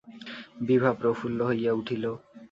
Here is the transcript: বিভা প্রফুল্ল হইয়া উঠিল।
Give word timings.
বিভা 0.67 0.91
প্রফুল্ল 0.93 1.39
হইয়া 1.49 1.71
উঠিল। 1.73 2.03